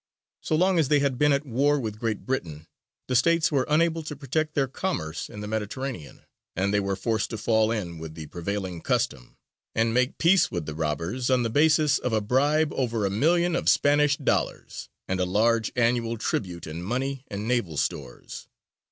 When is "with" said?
1.79-1.99, 7.99-8.15, 10.49-10.65